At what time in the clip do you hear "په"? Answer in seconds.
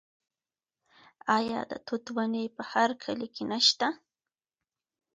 2.55-2.63